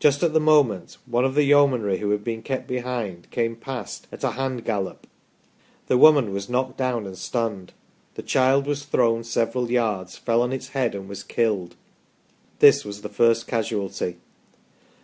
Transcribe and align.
Just 0.00 0.24
at 0.24 0.32
the 0.32 0.40
moment, 0.40 0.96
one 1.06 1.24
of 1.24 1.36
the 1.36 1.44
Yeomanry 1.44 1.98
who 1.98 2.10
had 2.10 2.24
been 2.24 2.42
kept 2.42 2.66
behind, 2.66 3.30
came 3.30 3.54
past" 3.54 4.08
at 4.10 4.24
a 4.24 4.32
hand 4.32 4.64
gallop". 4.64 5.06
The 5.86 5.96
woman 5.96 6.32
was 6.32 6.48
knocked 6.50 6.76
down 6.76 7.06
and 7.06 7.16
stunned; 7.16 7.72
the 8.16 8.22
child 8.24 8.66
was 8.66 8.82
thrown 8.84 9.22
several 9.22 9.70
yards, 9.70 10.16
fell 10.16 10.42
on 10.42 10.52
its 10.52 10.70
head, 10.70 10.96
and 10.96 11.08
was 11.08 11.22
killed. 11.22 11.76
This 12.58 12.84
was 12.84 13.02
the 13.02 13.08
first 13.08 13.46
casualty. 13.46 14.16